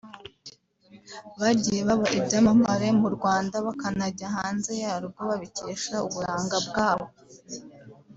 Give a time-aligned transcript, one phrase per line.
[1.39, 7.07] bagiye baba ibyamamare mu Rwanda bakanajya hanze yarwo babikesha uburanga bwabo